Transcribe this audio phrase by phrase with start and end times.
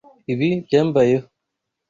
[0.33, 1.27] Ibi byambayeho.